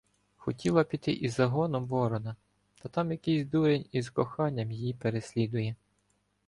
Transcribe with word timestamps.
Хотіла 0.37 0.83
піти 0.83 1.11
із 1.11 1.33
загоном 1.33 1.85
Ворона, 1.85 2.35
так 2.81 2.91
там 2.91 3.11
якийсь 3.11 3.45
дурень 3.47 3.85
із 3.91 4.09
коханням 4.09 4.71
її 4.71 4.93
переслідує. 4.93 5.75